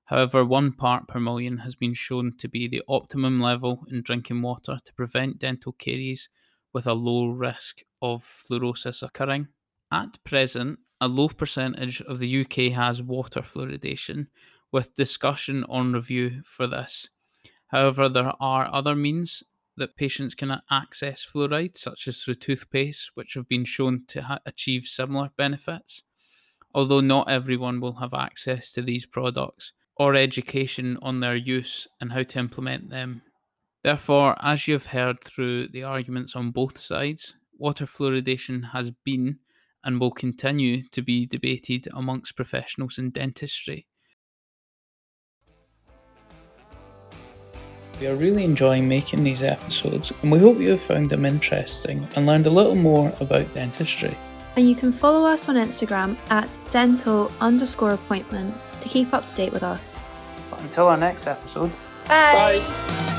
However, 0.05 0.45
one 0.45 0.71
part 0.71 1.09
per 1.09 1.19
million 1.19 1.57
has 1.57 1.75
been 1.75 1.93
shown 1.93 2.35
to 2.37 2.47
be 2.47 2.69
the 2.69 2.81
optimum 2.87 3.41
level 3.41 3.83
in 3.91 4.03
drinking 4.03 4.41
water 4.41 4.79
to 4.85 4.93
prevent 4.93 5.39
dental 5.39 5.73
caries 5.73 6.29
with 6.71 6.87
a 6.87 6.93
low 6.93 7.27
risk 7.27 7.79
of 8.01 8.23
fluorosis 8.23 9.03
occurring. 9.03 9.49
At 9.91 10.23
present, 10.23 10.79
a 11.01 11.09
low 11.09 11.27
percentage 11.27 11.99
of 12.03 12.19
the 12.19 12.45
UK 12.45 12.71
has 12.71 13.03
water 13.03 13.41
fluoridation, 13.41 14.27
with 14.71 14.95
discussion 14.95 15.65
on 15.67 15.91
review 15.91 16.41
for 16.45 16.67
this. 16.67 17.09
However, 17.67 18.07
there 18.07 18.31
are 18.39 18.73
other 18.73 18.95
means 18.95 19.43
that 19.77 19.95
patients 19.95 20.35
can 20.35 20.61
access 20.69 21.25
fluoride, 21.25 21.77
such 21.77 22.07
as 22.07 22.17
through 22.17 22.35
toothpaste, 22.35 23.11
which 23.13 23.35
have 23.35 23.47
been 23.47 23.65
shown 23.65 24.03
to 24.07 24.23
ha- 24.23 24.39
achieve 24.45 24.85
similar 24.85 25.29
benefits. 25.37 26.03
Although 26.73 27.01
not 27.01 27.29
everyone 27.29 27.79
will 27.79 27.95
have 27.95 28.13
access 28.13 28.71
to 28.73 28.81
these 28.81 29.05
products, 29.05 29.73
or 29.95 30.15
education 30.15 30.97
on 31.01 31.19
their 31.19 31.35
use 31.35 31.87
and 31.99 32.11
how 32.11 32.23
to 32.23 32.39
implement 32.39 32.89
them. 32.89 33.21
Therefore, 33.83 34.35
as 34.43 34.67
you've 34.67 34.87
heard 34.87 35.23
through 35.23 35.69
the 35.69 35.83
arguments 35.83 36.35
on 36.35 36.51
both 36.51 36.77
sides, 36.77 37.35
water 37.57 37.85
fluoridation 37.85 38.71
has 38.71 38.91
been 38.91 39.39
and 39.83 39.99
will 39.99 40.11
continue 40.11 40.83
to 40.89 41.01
be 41.01 41.25
debated 41.25 41.87
amongst 41.93 42.35
professionals 42.35 42.97
in 42.97 43.11
dentistry. 43.11 43.87
We 47.99 48.07
are 48.07 48.15
really 48.15 48.43
enjoying 48.43 48.87
making 48.87 49.23
these 49.23 49.41
episodes, 49.41 50.13
and 50.21 50.31
we 50.31 50.39
hope 50.39 50.59
you 50.59 50.71
have 50.71 50.81
found 50.81 51.09
them 51.09 51.25
interesting 51.25 52.07
and 52.15 52.27
learned 52.27 52.45
a 52.45 52.51
little 52.51 52.75
more 52.75 53.11
about 53.19 53.51
dentistry. 53.53 54.15
And 54.55 54.69
you 54.69 54.75
can 54.75 54.91
follow 54.91 55.25
us 55.25 55.49
on 55.49 55.55
Instagram 55.55 56.17
at 56.29 56.49
dental 56.69 57.31
underscore 57.39 57.93
appointment 57.93 58.55
to 58.81 58.89
keep 58.89 59.13
up 59.13 59.27
to 59.27 59.35
date 59.35 59.51
with 59.51 59.63
us. 59.63 60.03
But 60.49 60.61
until 60.61 60.87
our 60.87 60.97
next 60.97 61.27
episode, 61.27 61.71
Bye. 62.07 62.59
Bye. 62.59 63.16